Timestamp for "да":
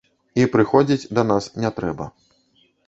1.19-1.27